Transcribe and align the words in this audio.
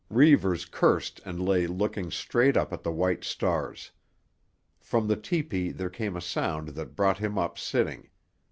Reivers 0.09 0.65
cursed 0.65 1.21
and 1.25 1.39
lay 1.39 1.67
looking 1.67 2.09
straight 2.09 2.57
up 2.57 2.73
at 2.73 2.81
the 2.81 2.91
white 2.91 3.23
stars. 3.23 3.91
From 4.79 5.07
the 5.07 5.15
tepee 5.15 5.69
there 5.71 5.91
came 5.91 6.15
a 6.15 6.21
sound 6.21 6.69
that 6.69 6.95
brought 6.95 7.19
him 7.19 7.37
up 7.37 7.59
sitting. 7.59 8.09